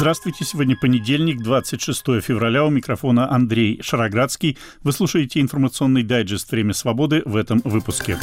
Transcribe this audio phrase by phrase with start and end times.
[0.00, 4.56] Здравствуйте, сегодня понедельник, 26 февраля, у микрофона Андрей Шароградский.
[4.82, 8.16] Вы слушаете информационный дайджест «Время свободы» в этом выпуске.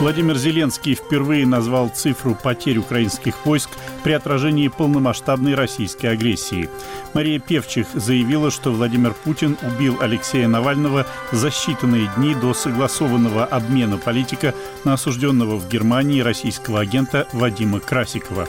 [0.00, 3.70] Владимир Зеленский впервые назвал цифру потерь украинских войск
[4.04, 6.70] при отражении полномасштабной российской агрессии.
[7.14, 13.98] Мария Певчих заявила, что Владимир Путин убил Алексея Навального за считанные дни до согласованного обмена
[13.98, 18.46] политика на осужденного в Германии российского агента Вадима Красикова.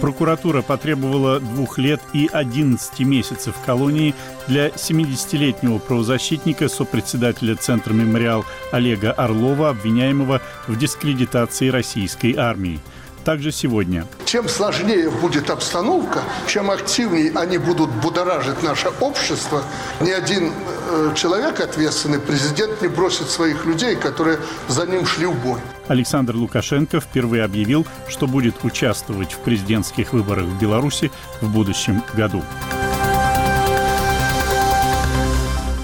[0.00, 4.14] Прокуратура потребовала двух лет и 11 месяцев колонии
[4.46, 12.80] для 70-летнего правозащитника, сопредседателя Центра «Мемориал» Олега Орлова, обвиняемого в дискредитации российской армии
[13.26, 14.06] также сегодня.
[14.24, 19.64] Чем сложнее будет обстановка, чем активнее они будут будоражить наше общество,
[20.00, 25.34] ни один э, человек ответственный, президент не бросит своих людей, которые за ним шли в
[25.42, 25.58] бой.
[25.88, 32.44] Александр Лукашенко впервые объявил, что будет участвовать в президентских выборах в Беларуси в будущем году.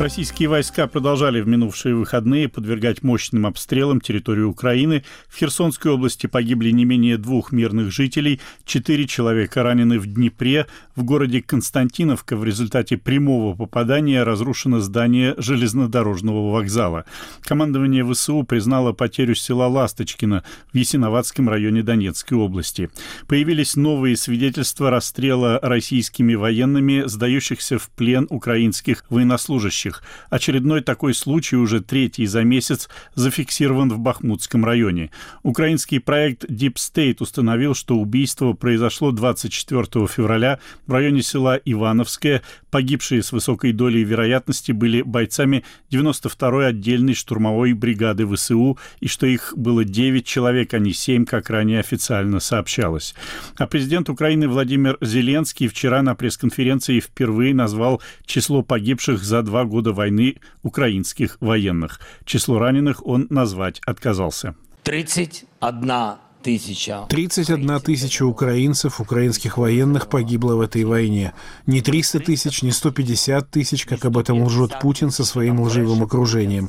[0.02, 5.04] Российские войска продолжали в минувшие выходные подвергать мощным обстрелам территорию Украины.
[5.28, 10.66] В Херсонской области погибли не менее двух мирных жителей, четыре человека ранены в Днепре.
[10.96, 17.04] В городе Константиновка в результате прямого попадания разрушено здание железнодорожного вокзала.
[17.42, 20.42] Командование ВСУ признало потерю села Ласточкино
[20.72, 22.90] в Ясиноватском районе Донецкой области.
[23.28, 30.02] Появились новые свидетельства расстрела российскими военными, сдающихся в плен украинских военнослужащих погибших.
[30.30, 35.10] Очередной такой случай, уже третий за месяц, зафиксирован в Бахмутском районе.
[35.42, 42.42] Украинский проект Deep State установил, что убийство произошло 24 февраля в районе села Ивановское.
[42.70, 49.52] Погибшие с высокой долей вероятности были бойцами 92-й отдельной штурмовой бригады ВСУ, и что их
[49.56, 53.14] было 9 человек, а не 7, как ранее официально сообщалось.
[53.58, 59.81] А президент Украины Владимир Зеленский вчера на пресс-конференции впервые назвал число погибших за два года
[59.82, 62.00] года войны украинских военных.
[62.24, 64.54] Число раненых он назвать отказался.
[64.84, 67.06] 31 тысяча.
[67.08, 71.32] 31 тысяча украинцев, украинских военных погибло в этой войне.
[71.66, 76.68] Не 300 тысяч, не 150 тысяч, как об этом лжет Путин со своим лживым окружением.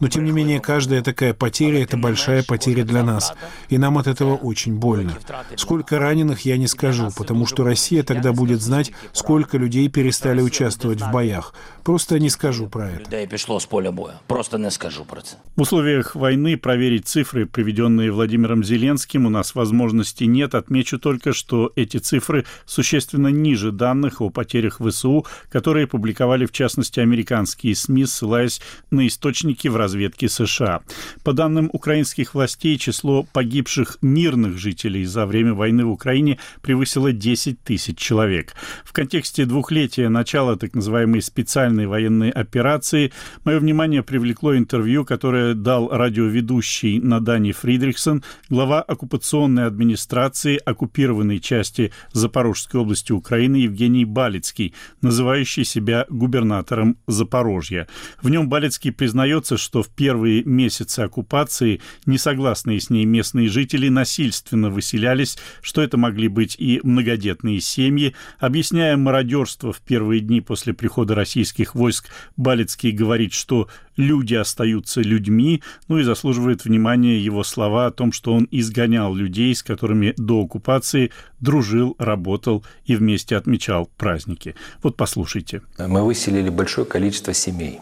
[0.00, 3.34] Но, тем не менее, каждая такая потеря— это большая потеря для нас.
[3.68, 5.12] И нам от этого очень больно.
[5.56, 11.00] Сколько раненых, я не скажу, потому что Россия тогда будет знать, сколько людей перестали участвовать
[11.00, 11.54] в боях.
[11.84, 13.04] Просто не скажу про это.
[13.04, 14.20] Людей пришло с поля боя.
[14.26, 15.28] Просто не скажу про это.
[15.56, 20.54] В условиях войны проверить цифры, приведенные Владимиром Зеленским, у нас возможности нет.
[20.54, 27.00] Отмечу только, что эти цифры существенно ниже данных о потерях ВСУ, которые публиковали в частности
[27.00, 28.60] американские СМИ, ссылаясь
[28.90, 30.80] на источники в разведке США.
[31.24, 37.62] По данным украинских властей, число погибших мирных жителей за время войны в Украине превысило 10
[37.62, 38.54] тысяч человек.
[38.84, 43.12] В контексте двухлетия начала так называемой специальной военной операции
[43.44, 52.80] мое внимание привлекло интервью, которое дал радиоведущий Надани Фридрихсон, глава оккупационной администрации оккупированной части Запорожской
[52.80, 54.72] области Украины Евгений Балицкий,
[55.02, 57.88] называющий себя губернатором Запорожья.
[58.22, 63.88] В нем Балицкий признается, что что в первые месяцы оккупации несогласные с ней местные жители
[63.88, 68.14] насильственно выселялись, что это могли быть и многодетные семьи.
[68.38, 75.62] Объясняя мародерство в первые дни после прихода российских войск, Балецкий говорит, что люди остаются людьми,
[75.88, 80.42] ну и заслуживает внимания его слова о том, что он изгонял людей, с которыми до
[80.42, 84.54] оккупации дружил, работал и вместе отмечал праздники.
[84.82, 85.62] Вот послушайте.
[85.78, 87.80] Мы выселили большое количество семей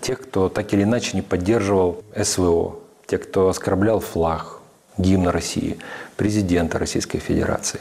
[0.00, 4.60] тех, кто так или иначе не поддерживал СВО, тех, кто оскорблял флаг,
[4.98, 5.78] гимн России,
[6.16, 7.80] президента Российской Федерации.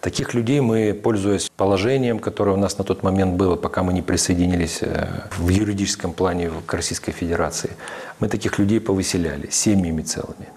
[0.00, 4.00] Таких людей мы, пользуясь положением, которое у нас на тот момент было, пока мы не
[4.00, 7.70] присоединились э, в юридическом плане к Российской Федерации,
[8.18, 10.48] мы таких людей повыселяли семьями целыми.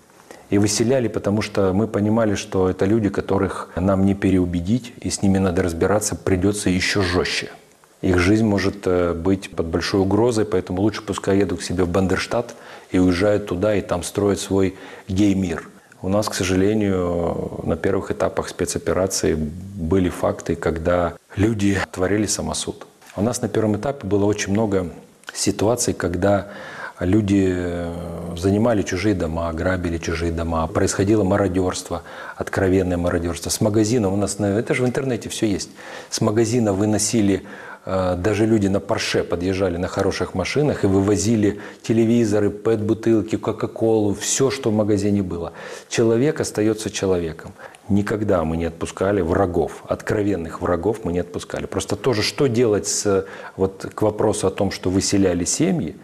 [0.49, 5.21] И выселяли, потому что мы понимали, что это люди, которых нам не переубедить, и с
[5.21, 7.49] ними надо разбираться придется еще жестче–
[8.03, 11.89] их жизнь может э, быть под большой угрозой, поэтому лучше пускай едут к себе в
[11.89, 12.53] Бандерштадт
[12.91, 14.75] и уезжают туда и там строят свой
[15.07, 15.69] гей-мир.
[16.01, 22.85] У нас, к сожалению, на первых этапах спецоперации были факты, когда люди творили самосуд.
[23.15, 24.89] У нас на первом этапе было очень много
[25.33, 26.47] ситуаций, когда
[26.99, 27.93] люди э,
[28.35, 32.03] занимали чужие дома, грабили чужие дома, происходило мародерство,
[32.35, 33.49] откровенное мародерство.
[33.49, 35.69] С магазина у нас, это же в интернете все есть,
[36.09, 37.43] с магазина выносили
[37.85, 44.69] даже люди на Порше подъезжали на хороших машинах и вывозили телевизоры, пэт-бутылки, кока-колу, все, что
[44.69, 45.51] в магазине было.
[45.89, 47.51] Человек остается человеком.
[47.89, 51.65] Никогда мы не отпускали врагов, откровенных врагов мы не отпускали.
[51.65, 53.25] Просто тоже, что делать с,
[53.57, 55.97] вот, к вопросу о том, что выселяли семьи,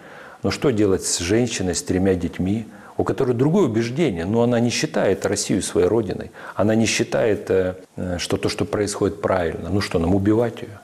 [0.44, 2.66] но что делать с женщиной с тремя детьми,
[2.98, 7.76] у которой другое убеждение, но она не считает Россию своей родиной, она не считает, э,
[8.18, 9.70] что то, что происходит правильно.
[9.70, 10.82] Ну что, нам убивать ее?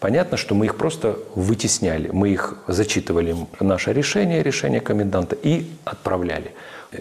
[0.00, 6.52] Понятно, что мы их просто вытесняли, мы их зачитывали наше решение, решение коменданта и отправляли.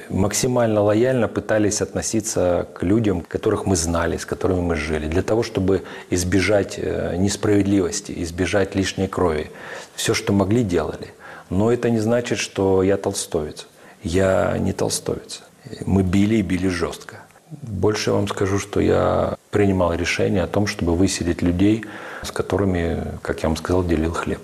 [0.10, 5.44] Максимально лояльно пытались относиться к людям, которых мы знали, с которыми мы жили, для того,
[5.44, 9.50] чтобы избежать э, несправедливости, избежать лишней крови.
[9.96, 11.08] Все, что могли, делали.
[11.50, 13.68] Но это не значит, что я толстовец.
[14.04, 15.42] Я не толстовец.
[15.86, 17.16] Мы били и били жестко.
[17.50, 21.86] Больше вам скажу, что я принимал решение о том, чтобы выселить людей,
[22.24, 24.42] с которыми, как я вам сказал, делил хлеб.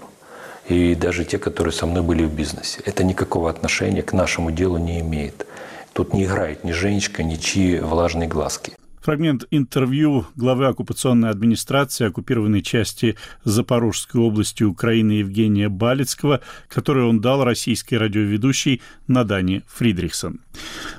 [0.68, 2.82] И даже те, которые со мной были в бизнесе.
[2.86, 5.46] Это никакого отношения к нашему делу не имеет.
[5.94, 8.74] Тут не играет ни Женечка, ни чьи влажные глазки.
[9.06, 17.44] Фрагмент интервью главы оккупационной администрации оккупированной части Запорожской области Украины Евгения Балицкого, который он дал
[17.44, 20.40] российской радиоведущей Надане Фридрихсон.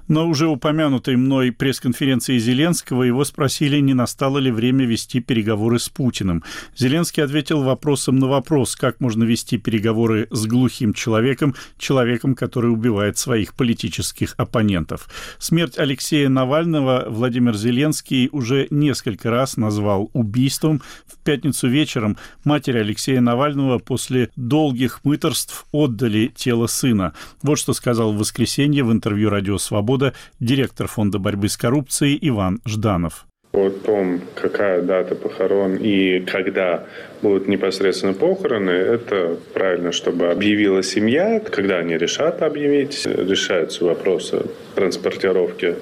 [0.06, 5.88] На уже упомянутой мной пресс-конференции Зеленского его спросили, не настало ли время вести переговоры с
[5.88, 6.44] Путиным.
[6.76, 13.18] Зеленский ответил вопросом на вопрос, как можно вести переговоры с глухим человеком, человеком, который убивает
[13.18, 15.08] своих политических оппонентов.
[15.40, 20.82] Смерть Алексея Навального Владимир Зеленский Зеленский уже несколько раз назвал убийством.
[21.06, 27.14] В пятницу вечером матери Алексея Навального после долгих мыторств отдали тело сына.
[27.42, 32.60] Вот что сказал в воскресенье в интервью «Радио Свобода» директор Фонда борьбы с коррупцией Иван
[32.66, 33.26] Жданов
[33.56, 36.84] о том, какая дата похорон и когда
[37.22, 41.40] будут непосредственно похороны, это правильно, чтобы объявила семья.
[41.40, 44.42] Когда они решат объявить, решаются вопросы
[44.74, 45.76] транспортировки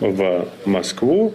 [0.00, 1.34] в Москву.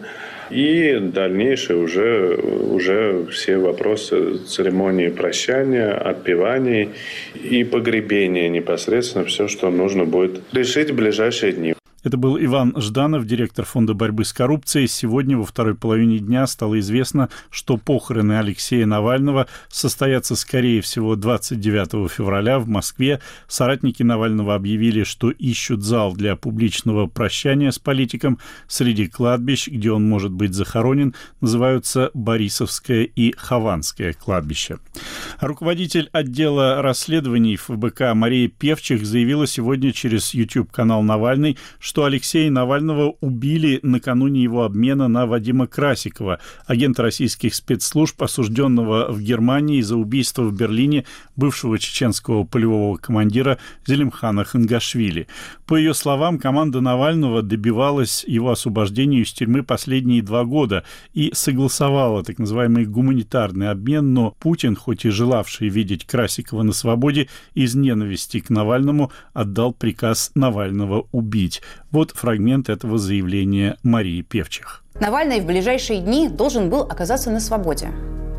[0.50, 6.90] И дальнейшие уже, уже все вопросы церемонии прощания, отпеваний
[7.36, 11.79] и погребения непосредственно все, что нужно будет решить в ближайшие дни.
[12.10, 14.88] Это был Иван Жданов, директор Фонда борьбы с коррупцией.
[14.88, 22.12] Сегодня во второй половине дня стало известно, что похороны Алексея Навального состоятся, скорее всего, 29
[22.12, 23.22] февраля в Москве.
[23.48, 28.40] Соратники Навального объявили, что ищут зал для публичного прощания с политиком.
[28.68, 34.80] Среди кладбищ, где он может быть захоронен, называются Борисовское и Хованское кладбище.
[35.40, 43.80] Руководитель отдела расследований ФБК Мария Певчих заявила сегодня через YouTube-канал Навальный, что Алексея Навального убили
[43.84, 50.54] накануне его обмена на Вадима Красикова, агента российских спецслужб, осужденного в Германии за убийство в
[50.54, 51.06] Берлине
[51.40, 53.58] бывшего чеченского полевого командира
[53.88, 55.28] Зелимхана Хангашвили.
[55.66, 60.84] По ее словам, команда Навального добивалась его освобождения из тюрьмы последние два года
[61.14, 67.28] и согласовала так называемый гуманитарный обмен, но Путин, хоть и желавший видеть Красикова на свободе,
[67.56, 71.62] из ненависти к Навальному отдал приказ Навального убить.
[71.92, 74.84] Вот фрагмент этого заявления Марии Певчих.
[75.00, 77.90] Навальный в ближайшие дни должен был оказаться на свободе,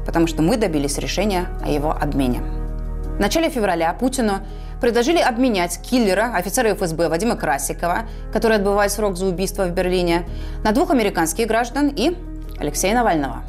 [0.05, 2.60] потому что мы добились решения о его обмене.
[3.21, 4.39] В начале февраля Путину
[4.81, 10.27] предложили обменять киллера, офицера ФСБ Вадима Красикова, который отбывает срок за убийство в Берлине,
[10.65, 12.17] на двух американских граждан и
[12.59, 13.43] Алексея Навального.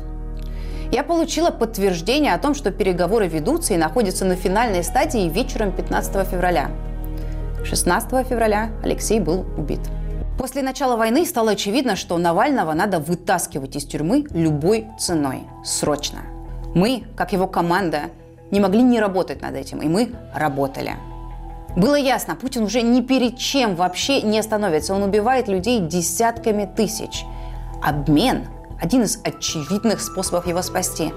[0.92, 6.28] Я получила подтверждение о том, что переговоры ведутся и находятся на финальной стадии вечером 15
[6.28, 6.70] февраля–
[7.63, 9.80] 16 февраля Алексей был убит.
[10.38, 16.20] После начала войны стало очевидно, что Навального надо вытаскивать из тюрьмы любой ценой, срочно.
[16.75, 18.10] Мы, как его команда,
[18.51, 20.96] не могли не работать над этим, и мы работали.
[21.75, 24.93] Было ясно, Путин уже ни перед чем вообще не остановится.
[24.93, 27.24] Он убивает людей десятками тысяч.
[27.81, 28.48] Обмен–
[28.81, 31.13] один из очевидных способов его спасти.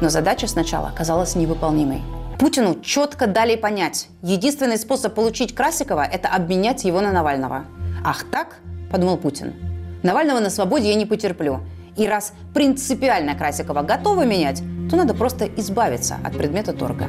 [0.00, 2.00] Но задача сначала оказалась невыполнимой.
[2.38, 7.64] Путину четко дали понять, единственный способ получить Красикова– это обменять его на Навального.
[8.04, 9.54] Ах так, подумал Путин,
[10.02, 11.60] Навального на свободе я не потерплю.
[11.96, 17.08] И раз принципиально Красикова готовы менять, то надо просто избавиться от предмета торга.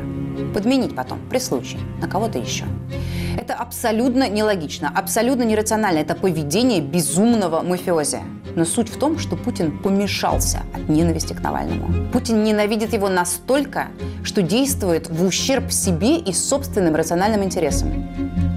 [0.54, 2.66] Подменить потом, при случае, на кого-то еще.
[3.38, 6.00] Это абсолютно нелогично, абсолютно нерационально.
[6.00, 8.20] Это поведение безумного мафиози.
[8.56, 12.10] Но суть в том, что Путин помешался от ненависти к Навальному.
[12.12, 13.88] Путин ненавидит его настолько,
[14.24, 18.10] что действует в ущерб себе и собственным рациональным интересам.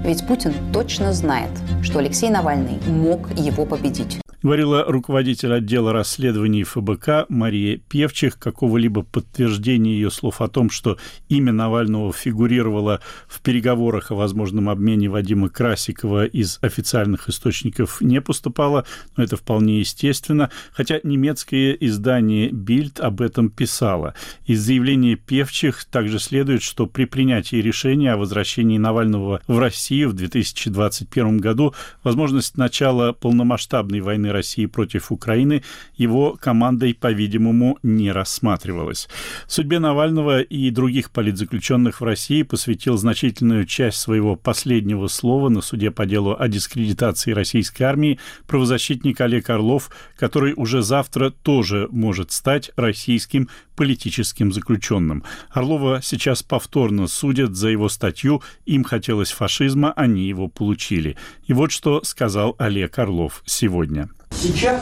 [0.03, 1.51] Ведь Путин точно знает,
[1.81, 4.22] что Алексей Навальный мог его победить.
[4.43, 8.37] Говорила руководитель отдела расследований ФБК Мария Певчих.
[8.37, 10.97] Какого-либо подтверждения ее слов о том, что
[11.29, 18.85] имя Навального фигурировало в переговорах о возможном обмене Вадима Красикова из официальных источников не поступало,
[19.15, 24.13] но это вполне естественно, хотя немецкое издание «Бильд» об этом писало.
[24.45, 30.13] Из заявления Певчих также следует, что при принятии решения о возвращении Навального в Россию в
[30.15, 31.73] 2021 году
[32.03, 35.63] возможность начала полномасштабной войны России против Украины
[35.95, 39.07] его командой, по-видимому, не рассматривалась.
[39.47, 45.91] Судьбе Навального и других политзаключенных в России посвятил значительную часть своего последнего слова на суде
[45.91, 52.71] по делу о дискредитации российской армии правозащитник Олег Орлов, который уже завтра тоже может стать
[52.75, 55.23] российским политическим заключенным.
[55.49, 61.17] Орлова сейчас повторно судят за его статью «Им хотелось фашизма, они его получили».
[61.47, 64.09] И вот что сказал Олег Орлов сегодня.
[64.41, 64.81] Сейчас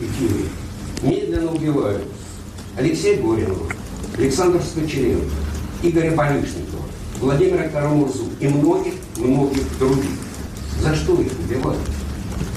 [0.00, 0.48] и Киеве
[1.02, 2.04] медленно убивают
[2.76, 3.66] Алексея Горинова,
[4.16, 5.30] Александра Скочеренко,
[5.82, 6.82] Игоря Барышникова,
[7.20, 10.10] Владимира Карамурзу и многих-многих других.
[10.80, 11.80] За что их убивают?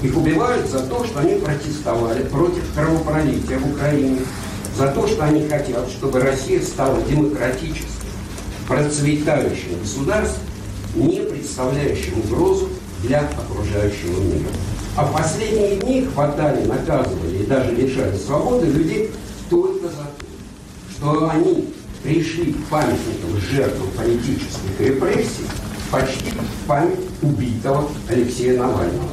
[0.02, 4.20] Их убивают за то, что они протестовали против кровопролития в Украине,
[4.76, 7.86] за то, что они хотят, чтобы Россия стала демократическим,
[8.66, 10.42] процветающим государством,
[10.94, 12.68] не представляющим угрозу
[13.02, 14.50] для окружающего мира.
[14.96, 19.10] А в последние дни хватали, наказывали и даже лишали свободы людей
[19.50, 20.24] только за то,
[20.90, 21.68] что они
[22.02, 25.44] пришли к памятникам жертвам политических репрессий
[25.90, 29.10] почти в память убитого Алексея Навального.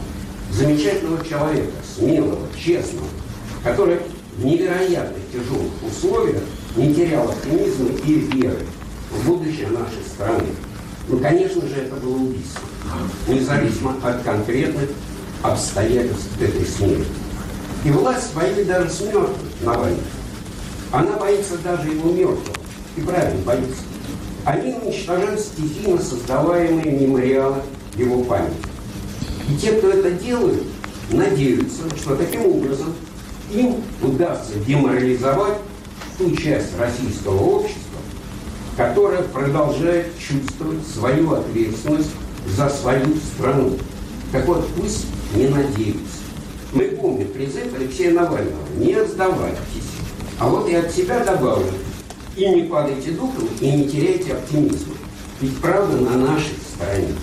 [0.54, 3.08] Замечательного человека, смелого, честного,
[3.62, 4.00] который
[4.38, 6.44] в невероятно тяжелых условиях
[6.78, 8.66] не терял оптимизма и веры
[9.12, 10.48] в будущее нашей страны.
[11.10, 12.62] Ну, конечно же, это было убийство,
[13.28, 14.90] независимо от конкретных
[15.44, 17.06] обстоятельств этой смерти.
[17.86, 19.02] И власть боится даже с
[19.62, 20.00] Навальным.
[20.92, 22.58] Она боится даже его мертвого.
[22.96, 23.82] И правильно боится.
[24.46, 27.58] Они уничтожают стихийно создаваемые мемориалы
[27.96, 28.54] его памяти.
[29.50, 30.64] И те, кто это делают,
[31.12, 32.94] надеются, что таким образом
[33.52, 35.58] им удастся деморализовать
[36.18, 38.00] ту часть российского общества,
[38.78, 42.12] которая продолжает чувствовать свою ответственность
[42.56, 43.78] за свою страну.
[44.32, 45.06] Так вот, пусть
[45.36, 46.24] не надеются.
[46.72, 49.60] Мы помним призыв Алексея Навального «Не сдавайтесь».
[50.40, 51.72] А вот и от себя добавлю
[52.36, 54.96] «И не падайте духом, и не теряйте оптимизма».
[55.40, 57.14] Ведь правда на нашей стороне.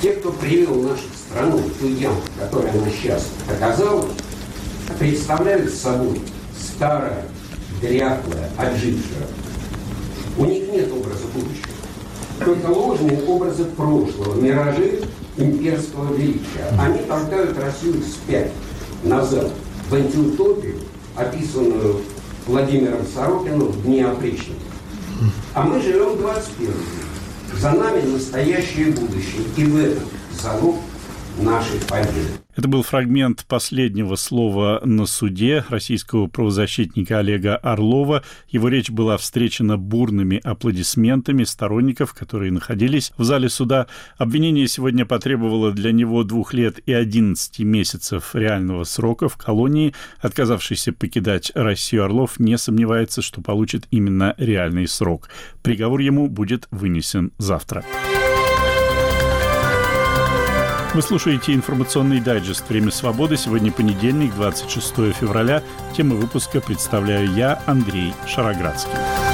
[0.00, 4.10] Те, кто привел нашу страну в ту яму, в которой она сейчас оказалась,
[4.98, 6.20] представляют собой
[6.58, 7.24] старое,
[7.82, 9.26] дряхлое, отжившее.
[10.38, 11.68] У них нет образа будущего.
[12.42, 15.02] Только ложные образы прошлого, миражи
[15.36, 16.66] имперского величия.
[16.78, 18.50] Они толкают Россию вспять,
[19.04, 19.50] назад,
[19.88, 20.76] в антиутопию,
[21.16, 22.00] описанную
[22.46, 24.60] Владимиром Сорокиным в «Дне опричника».
[25.54, 27.60] А мы живем в 21 век.
[27.60, 29.42] За нами настоящее будущее.
[29.56, 30.04] И в этом
[30.40, 30.76] залог
[31.38, 32.39] нашей победы.
[32.60, 38.22] Это был фрагмент последнего слова на суде российского правозащитника Олега Орлова.
[38.50, 43.86] Его речь была встречена бурными аплодисментами сторонников, которые находились в зале суда.
[44.18, 49.94] Обвинение сегодня потребовало для него двух лет и 11 месяцев реального срока в колонии.
[50.18, 55.30] Отказавшийся покидать Россию Орлов не сомневается, что получит именно реальный срок.
[55.62, 57.86] Приговор ему будет вынесен завтра.
[60.92, 63.36] Вы слушаете информационный дайджест «Время свободы».
[63.36, 65.62] Сегодня понедельник, 26 февраля.
[65.96, 69.29] Тему выпуска представляю я, Андрей Шароградский.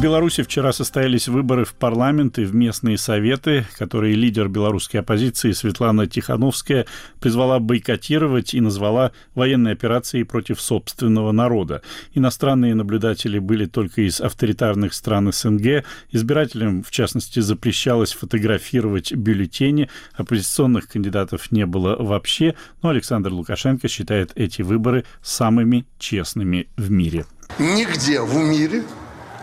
[0.00, 5.52] В Беларуси вчера состоялись выборы в парламент и в местные советы, которые лидер белорусской оппозиции
[5.52, 6.86] Светлана Тихановская
[7.20, 11.82] призвала бойкотировать и назвала военной операцией против собственного народа.
[12.14, 15.84] Иностранные наблюдатели были только из авторитарных стран СНГ.
[16.12, 19.90] Избирателям, в частности, запрещалось фотографировать бюллетени.
[20.14, 27.26] Оппозиционных кандидатов не было вообще, но Александр Лукашенко считает эти выборы самыми честными в мире.
[27.58, 28.82] Нигде в мире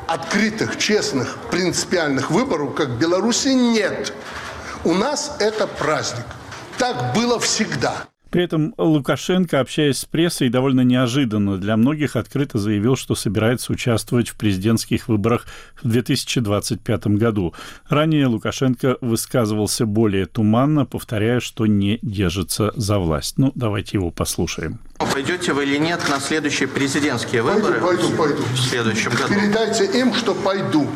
[0.07, 4.13] открытых, честных, принципиальных выборов, как в Беларуси, нет.
[4.83, 6.25] У нас это праздник.
[6.77, 8.07] Так было всегда.
[8.29, 14.29] При этом Лукашенко, общаясь с прессой, довольно неожиданно для многих открыто заявил, что собирается участвовать
[14.29, 15.46] в президентских выборах
[15.81, 17.53] в 2025 году.
[17.89, 23.38] Ранее Лукашенко высказывался более туманно, повторяя, что не держится за власть.
[23.38, 24.79] Ну, давайте его послушаем.
[24.98, 27.79] Пойдете вы или нет на следующие президентские выборы?
[27.79, 28.43] Пойду, пойду, пойду.
[28.53, 29.34] В следующем году.
[29.34, 30.88] Передайте им, что пойду.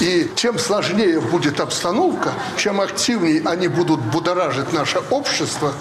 [0.00, 5.72] И чем сложнее будет обстановка, чем активнее они будут будоражить наше общество,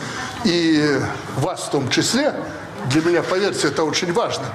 [0.48, 1.00] и
[1.38, 2.34] вас в том числе,
[2.92, 4.46] для меня, поверьте, это очень важно.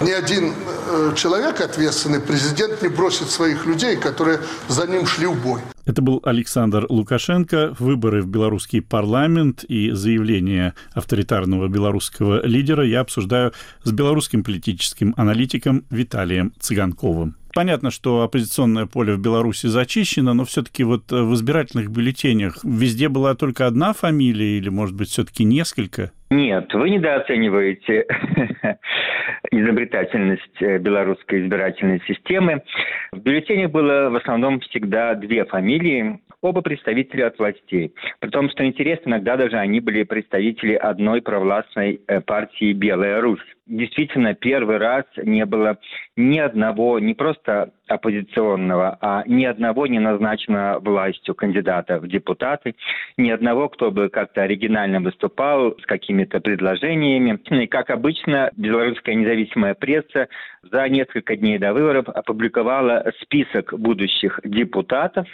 [0.00, 0.54] Ни один
[0.88, 5.60] э, человек ответственный, президент не бросит своих людей, которые за ним шли в бой.
[5.84, 7.74] Это был Александр Лукашенко.
[7.78, 13.52] Выборы в белорусский парламент и заявление авторитарного белорусского лидера я обсуждаю
[13.84, 17.36] с белорусским политическим аналитиком Виталием Цыганковым.
[17.56, 23.34] Понятно, что оппозиционное поле в Беларуси зачищено, но все-таки вот в избирательных бюллетенях везде была
[23.34, 26.10] только одна фамилия или, может быть, все-таки несколько?
[26.28, 28.04] Нет, вы недооцениваете
[29.50, 32.62] изобретательность э, белорусской избирательной системы.
[33.12, 37.94] В бюллетенях было в основном всегда две фамилии, оба представителя от властей.
[38.20, 43.55] При том, что интересно, иногда даже они были представители одной провластной э, партии «Белая Русь»
[43.66, 45.78] действительно первый раз не было
[46.16, 52.74] ни одного, не просто оппозиционного, а ни одного не назначенного властью кандидата в депутаты,
[53.16, 57.38] ни одного, кто бы как-то оригинально выступал с какими-то предложениями.
[57.62, 60.28] И, как обычно, белорусская независимая пресса
[60.62, 65.26] за несколько дней до выборов опубликовала список будущих депутатов,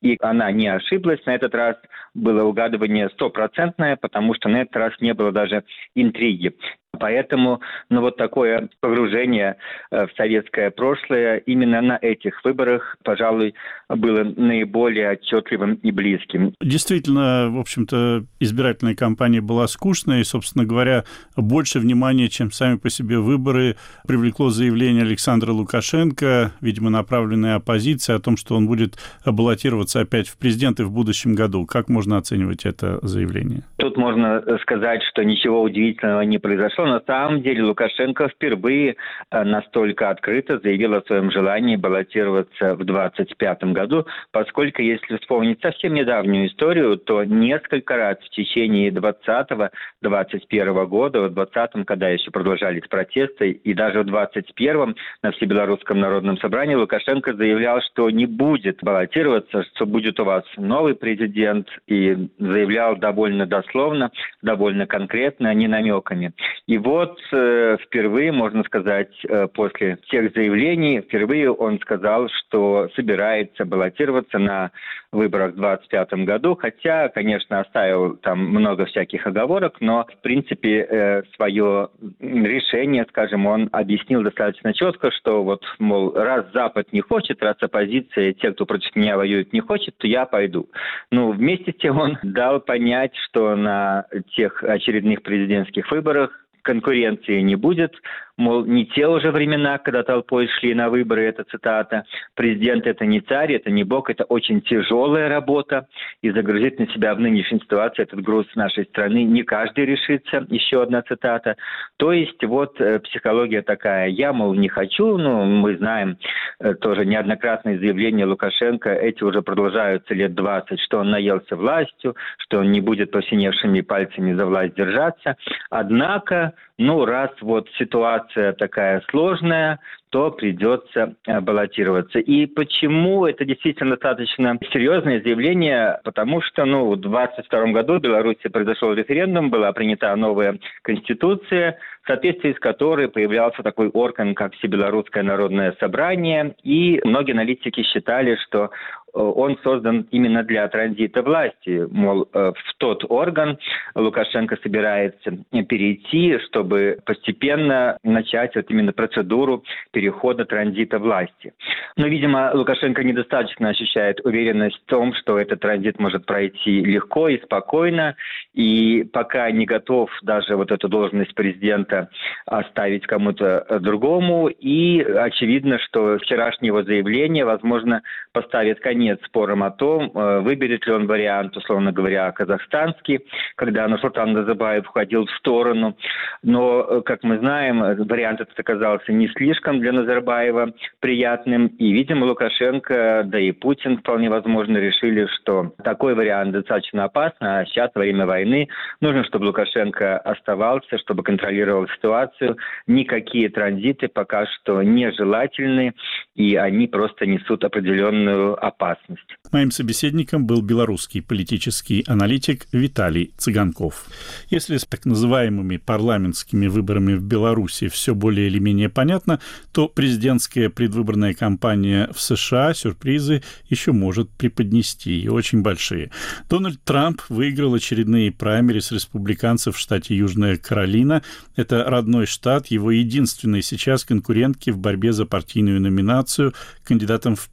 [0.00, 1.24] и она не ошиблась.
[1.26, 1.76] На этот раз
[2.14, 6.52] было угадывание стопроцентное, потому что на этот раз не было даже интриги.
[6.98, 9.56] Поэтому ну, вот такое погружение
[9.90, 13.54] э, в советское прошлое именно на этих выборах, пожалуй,
[13.96, 16.54] было наиболее отчетливым и близким.
[16.60, 21.04] Действительно, в общем-то, избирательная кампания была скучная, и, собственно говоря,
[21.36, 28.18] больше внимания, чем сами по себе выборы, привлекло заявление Александра Лукашенко, видимо, направленное оппозиции о
[28.18, 31.66] том, что он будет баллотироваться опять в президенты в будущем году.
[31.66, 33.62] Как можно оценивать это заявление?
[33.76, 38.96] Тут можно сказать, что ничего удивительного не произошло на самом деле Лукашенко впервые
[39.30, 43.81] э, настолько открыто заявил о своем желании баллотироваться в 2025 году,
[44.30, 51.84] поскольку, если вспомнить совсем недавнюю историю, то несколько раз в течение 20-21 года, в 20
[51.86, 58.10] когда еще продолжались протесты, и даже в 21 на Всебелорусском народном собрании Лукашенко заявлял, что
[58.10, 64.10] не будет баллотироваться, что будет у вас новый президент, и заявлял довольно дословно,
[64.42, 66.32] довольно конкретно, не намеками.
[66.66, 73.64] И вот э, впервые, можно сказать, э, после тех заявлений, впервые он сказал, что собирается
[73.72, 74.70] баллотироваться на
[75.12, 81.22] выборах в 2025 году, хотя, конечно, оставил там много всяких оговорок, но, в принципе, э,
[81.34, 81.88] свое
[82.20, 88.34] решение, скажем, он объяснил достаточно четко, что вот, мол, раз Запад не хочет, раз оппозиция,
[88.34, 90.68] те, кто против меня воюет, не хочет, то я пойду.
[91.10, 94.04] Ну, вместе с тем он дал понять, что на
[94.36, 96.30] тех очередных президентских выборах
[96.62, 97.94] конкуренции не будет,
[98.42, 102.04] мол, не те уже времена, когда толпой шли на выборы, это цитата.
[102.34, 105.86] Президент это не царь, это не бог, это очень тяжелая работа,
[106.22, 110.82] и загрузить на себя в нынешней ситуации этот груз нашей страны не каждый решится, еще
[110.82, 111.56] одна цитата.
[111.96, 116.18] То есть вот э, психология такая, я, мол, не хочу, ну, мы знаем
[116.60, 122.58] э, тоже неоднократные заявления Лукашенко, эти уже продолжаются лет 20, что он наелся властью, что
[122.58, 125.36] он не будет посиневшими пальцами за власть держаться.
[125.70, 132.18] Однако, ну, раз вот ситуация такая сложная, то придется э, баллотироваться.
[132.18, 136.00] И почему это действительно достаточно серьезное заявление?
[136.04, 142.06] Потому что ну, в 2022 году в Беларуси произошел референдум, была принята новая конституция, в
[142.08, 146.54] соответствии с которой появлялся такой орган, как Всебелорусское народное собрание.
[146.62, 148.70] И многие аналитики считали, что
[149.12, 151.86] он создан именно для транзита власти.
[151.90, 153.58] Мол, э, в тот орган
[153.94, 161.52] Лукашенко собирается перейти, чтобы постепенно начать вот именно процедуру перехода транзита власти.
[161.96, 167.42] Но, видимо, Лукашенко недостаточно ощущает уверенность в том, что этот транзит может пройти легко и
[167.42, 168.16] спокойно,
[168.54, 172.08] и пока не готов даже вот эту должность президента
[172.46, 174.48] оставить кому-то другому.
[174.48, 180.86] И очевидно, что вчерашнее его заявление, возможно, поставит конец нет спором о том, э, выберет
[180.86, 183.20] ли он вариант, условно говоря, казахстанский,
[183.56, 185.96] когда Нурсултан Назарбаев входил в сторону.
[186.42, 191.66] Но, э, как мы знаем, вариант этот оказался не слишком для Назарбаева приятным.
[191.66, 197.64] И, видимо, Лукашенко, да и Путин вполне возможно решили, что такой вариант достаточно опасный, а
[197.66, 198.68] сейчас, во время войны,
[199.00, 202.56] нужно, чтобы Лукашенко оставался, чтобы контролировал ситуацию.
[202.86, 205.92] Никакие транзиты пока что нежелательны,
[206.34, 209.22] и они просто несут определенную опасность опасность.
[209.50, 214.06] Моим собеседником был белорусский политический аналитик Виталий Цыганков.
[214.48, 219.40] Если с так называемыми парламентскими выборами в Беларуси все более или менее понятно,
[219.72, 226.10] то президентская предвыборная кампания в США сюрпризы еще может преподнести, и очень большие.
[226.48, 231.22] Дональд Трамп выиграл очередные праймерис республиканцев в штате Южная Каролина.
[231.56, 236.54] Это родной штат, его единственной сейчас конкурентки в борьбе за партийную номинацию
[236.84, 237.50] кандидатом в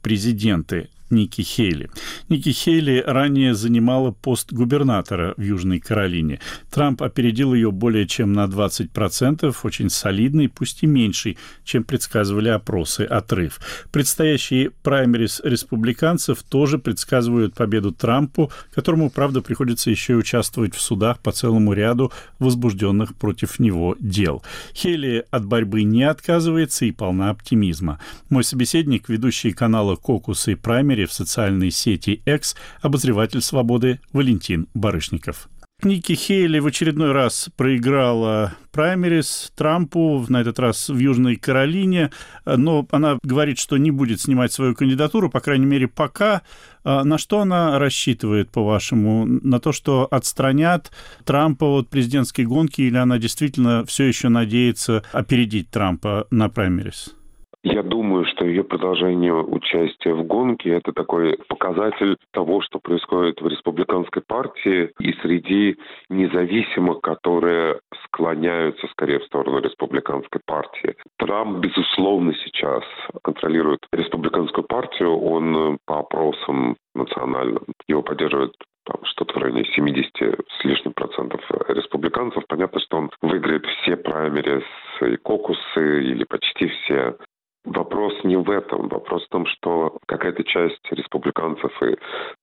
[0.64, 0.99] президенты.
[1.10, 1.90] Ники Хейли.
[2.28, 6.40] Ники Хейли ранее занимала пост губернатора в Южной Каролине.
[6.70, 13.02] Трамп опередил ее более чем на 20%, очень солидный, пусть и меньший, чем предсказывали опросы,
[13.02, 13.60] отрыв.
[13.90, 21.20] Предстоящие праймерис республиканцев тоже предсказывают победу Трампу, которому, правда, приходится еще и участвовать в судах
[21.20, 24.42] по целому ряду возбужденных против него дел.
[24.74, 27.98] Хейли от борьбы не отказывается и полна оптимизма.
[28.28, 30.54] Мой собеседник, ведущий канала «Кокус» и
[31.00, 35.48] «Праймери» в социальной сети X обозреватель «Свободы» Валентин Барышников.
[35.82, 42.10] Ники Хейли в очередной раз проиграла праймерис Трампу, на этот раз в Южной Каролине,
[42.44, 46.42] но она говорит, что не будет снимать свою кандидатуру, по крайней мере, пока.
[46.84, 49.24] А на что она рассчитывает, по-вашему?
[49.24, 50.90] На то, что отстранят
[51.24, 57.14] Трампа от президентской гонки, или она действительно все еще надеется опередить Трампа на праймерис?
[57.62, 63.46] Я думаю, что ее продолжение участия в гонке– это такой показатель того, что происходит в
[63.46, 65.76] республиканской партии и среди
[66.08, 70.96] независимых, которые склоняются скорее в сторону республиканской партии.
[71.18, 72.82] Трамп, безусловно, сейчас
[73.22, 75.18] контролирует республиканскую партию.
[75.18, 78.54] Он по опросам национальным его поддерживает
[79.02, 82.42] что-то в районе 70 с лишним процентов республиканцев.
[82.48, 84.64] Понятно, что он выиграет все праймерис
[85.02, 87.16] и кокусы или почти все.
[87.64, 88.88] Вопрос не в этом.
[88.88, 91.96] Вопрос в том, что какая-то часть республиканцев и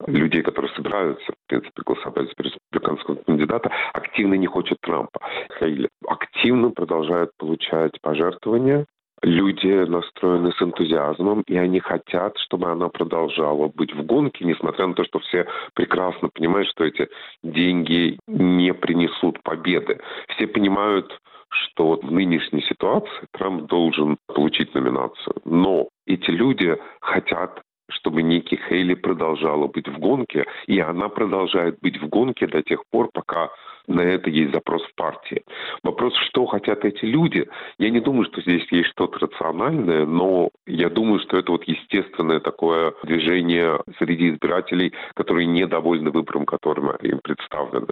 [0.05, 5.19] людей, которые собираются, в принципе, голосовать за республиканского кандидата, активно не хочет Трампа.
[5.59, 8.85] Хейли активно продолжают получать пожертвования.
[9.23, 14.93] Люди настроены с энтузиазмом, и они хотят, чтобы она продолжала быть в гонке, несмотря на
[14.93, 17.09] то, что все прекрасно понимают, что эти
[17.41, 19.99] деньги не принесут победы.
[20.29, 25.35] Все понимают, что вот в нынешней ситуации Трамп должен получить номинацию.
[25.45, 31.97] Но эти люди хотят чтобы Ники Хейли продолжала быть в гонке, и она продолжает быть
[32.01, 33.49] в гонке до тех пор, пока
[33.87, 35.43] на это есть запрос в партии.
[35.83, 40.89] Вопрос, что хотят эти люди, я не думаю, что здесь есть что-то рациональное, но я
[40.89, 47.87] думаю, что это вот естественное такое движение среди избирателей, которые недовольны выбором, которым им представлено.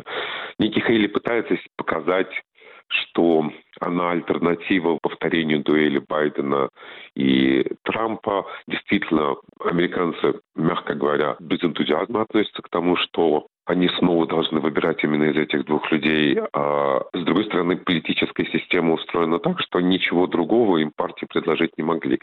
[0.59, 2.43] Ники Хейли пытается показать
[2.87, 6.69] что она альтернатива повторению дуэли Байдена
[7.15, 8.45] и Трампа.
[8.67, 15.23] Действительно, американцы, мягко говоря, без энтузиазма относятся к тому, что они снова должны выбирать именно
[15.23, 16.37] из этих двух людей.
[16.53, 21.83] А с другой стороны, политическая система устроена так, что ничего другого им партии предложить не
[21.83, 22.19] могли.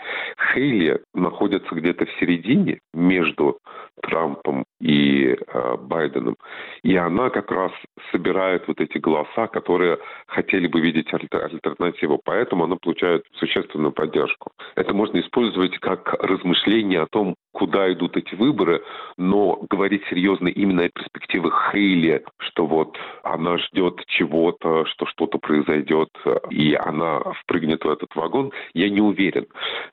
[0.53, 3.59] Хейли находится где-то в середине между
[4.03, 6.37] Трампом и э, Байденом.
[6.83, 7.73] И она как раз
[8.11, 12.21] собирает вот эти голоса, которые хотели бы видеть альтер- альтернативу.
[12.25, 14.51] Поэтому она получает существенную поддержку.
[14.75, 18.83] Это можно использовать как размышление о том, куда идут эти выборы,
[19.17, 26.09] но говорить серьезно именно о перспективах Хейли, что вот она ждет чего-то, что что-то произойдет,
[26.51, 29.47] и она впрыгнет в этот вагон, я не уверен.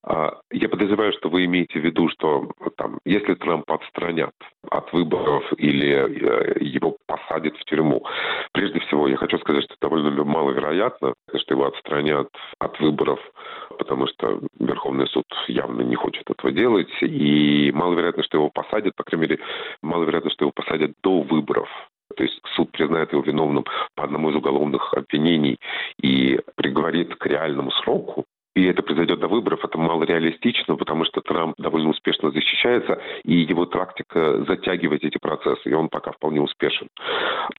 [0.04, 4.34] А, я подозреваю, что вы имеете в виду, что там, если Трамп отстранят
[4.72, 8.06] от выборов или э, его посадят в тюрьму,
[8.54, 12.28] прежде всего я хочу сказать, что довольно маловероятно, что его отстранят
[12.60, 13.20] от выборов,
[13.78, 18.96] потому что Верховный суд явно не хочет этого делать, и и маловероятно, что его посадят,
[18.96, 19.40] по крайней мере,
[19.82, 21.70] маловероятно, что его посадят до выборов.
[22.16, 25.58] То есть суд признает его виновным по одному из уголовных обвинений
[26.02, 31.22] и приговорит к реальному сроку, и это произойдет до выборов, это мало реалистично, потому что
[31.22, 36.88] Трамп довольно успешно защищается, и его тактика затягивать эти процессы, и он пока вполне успешен.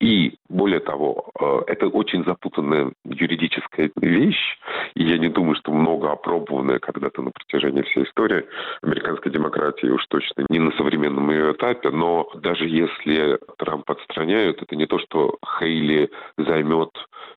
[0.01, 4.59] И более того, э, это очень запутанная юридическая вещь,
[4.95, 8.45] и я не думаю, что много опробованная когда-то на протяжении всей истории
[8.83, 14.77] американской демократии, уж точно не на современном ее этапе, но даже если Трамп отстраняют, это
[14.77, 16.91] не то, что Хейли займет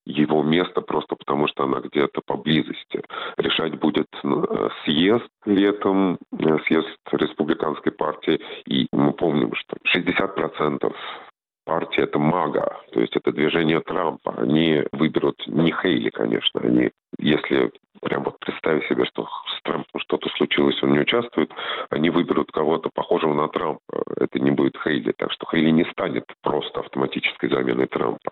[0.05, 3.01] его место просто потому, что она где-то поблизости
[3.43, 8.39] решать будет э, съезд летом, э, съезд республиканской партии.
[8.65, 10.93] И мы помним, что 60%
[11.65, 14.33] партия это МАГА, то есть это движение Трампа.
[14.37, 19.27] Они выберут не Хейли, конечно, они, если прям вот представить себе, что
[19.57, 21.51] с Трампом что-то случилось, он не участвует,
[21.89, 23.79] они выберут кого-то похожего на Трампа.
[24.17, 25.13] Это не будет Хейли.
[25.17, 28.31] Так что Хейли не станет просто автоматической заменой Трампа.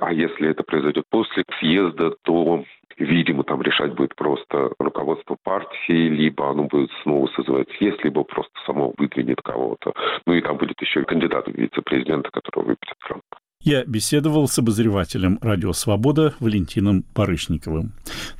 [0.00, 2.64] А если это произойдет после съезда, то
[2.98, 8.52] видимо, там решать будет просто руководство партии, либо оно будет снова созывать съезд, либо просто
[8.66, 9.92] само выдвинет кого-то.
[10.26, 13.24] Ну и там будет еще кандидат в вице-президента, которого выберет Трамп.
[13.64, 17.92] Я беседовал с обозревателем «Радио Свобода» Валентином Барышниковым.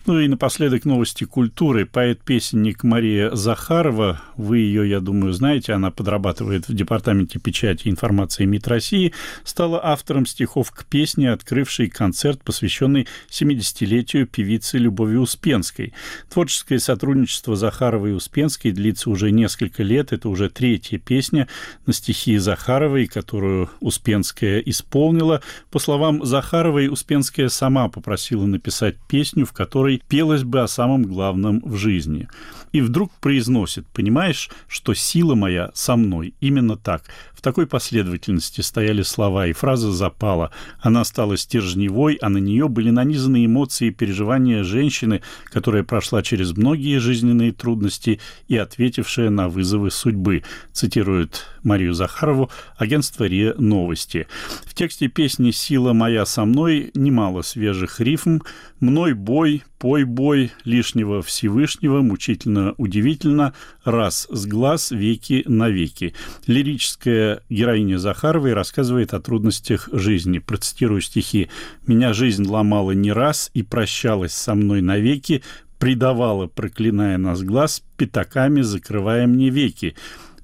[0.07, 1.87] Ну и напоследок новости культуры.
[1.87, 8.45] Поэт-песенник Мария Захарова, вы ее, я думаю, знаете, она подрабатывает в Департаменте печати и информации
[8.45, 15.95] МИД России, стала автором стихов к песне, открывшей концерт, посвященный 70-летию певицы Любови Успенской.
[16.31, 20.13] Творческое сотрудничество Захаровой и Успенской длится уже несколько лет.
[20.13, 21.49] Это уже третья песня
[21.87, 25.41] на стихи Захаровой, которую Успенская исполнила исполнила.
[25.71, 31.63] По словам Захаровой, Успенская сама попросила написать песню, в которой пелось бы о самом главном
[31.65, 32.29] в жизни.
[32.73, 36.35] И вдруг произносит, понимаешь, что сила моя со мной.
[36.41, 37.05] Именно так.
[37.33, 40.51] В такой последовательности стояли слова, и фраза запала.
[40.81, 46.57] Она стала стержневой, а на нее были нанизаны эмоции и переживания женщины, которая прошла через
[46.57, 50.43] многие жизненные трудности и ответившая на вызовы судьбы,
[50.73, 54.27] цитирует Марию Захарову агентство РИА Новости.
[54.65, 58.41] В тексте песни «Сила моя со мной» немало свежих рифм
[58.81, 66.15] «Мной бой», «Пой бой», «Лишнего Всевышнего», «Мучительно удивительно», «Раз с глаз», «Веки навеки».
[66.49, 70.41] Лирическая героиня Захаровой рассказывает о трудностях жизни.
[70.41, 71.49] Процитирую стихи.
[71.87, 75.45] «Меня жизнь ломала не раз и прощалась со мной навеки,
[75.79, 79.95] предавала, проклиная нас глаз, пятаками закрывая мне веки.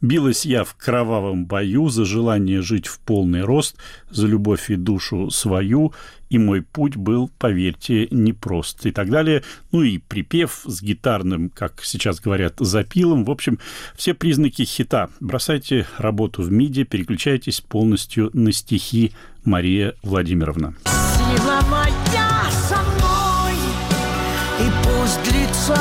[0.05, 3.77] Билась я в кровавом бою за желание жить в полный рост,
[4.11, 5.95] за любовь и душу свою,
[6.29, 9.43] и мой путь был, поверьте, непрост и так далее.
[9.73, 13.25] Ну и припев с гитарным, как сейчас говорят, запилом.
[13.25, 13.59] В общем,
[13.97, 15.09] все признаки хита.
[15.21, 19.13] Бросайте работу в МИДе, переключайтесь полностью на стихи
[19.43, 20.75] Мария Владимировна.
[20.85, 23.55] Сила моя со мной,
[24.61, 25.79] и пусть длится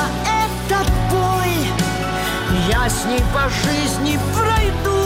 [3.05, 5.03] ней по жизни пройду,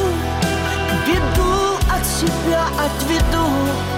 [1.06, 3.97] беду от себя отведу.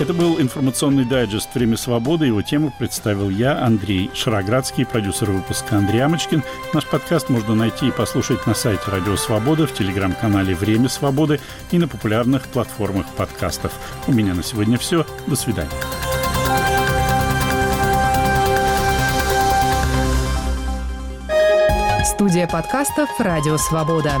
[0.00, 2.26] Это был информационный дайджест «Время свободы».
[2.26, 6.44] Его тему представил я, Андрей Шароградский, продюсер выпуска Андрей Амочкин.
[6.72, 11.40] Наш подкаст можно найти и послушать на сайте «Радио Свобода», в телеграм-канале «Время свободы»
[11.72, 13.72] и на популярных платформах подкастов.
[14.06, 15.04] У меня на сегодня все.
[15.26, 15.68] До свидания.
[22.04, 24.12] Студия подкастов «Радио Свобода».